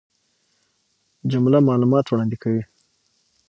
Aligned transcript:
جمله 1.31 1.57
معلومات 1.69 2.05
وړاندي 2.07 2.37
کوي. 2.43 2.63